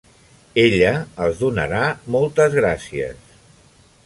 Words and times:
Ella 0.61 0.93
els 1.25 1.43
donarà 1.43 1.83
moltes 2.17 2.57
gràcies. 2.63 3.39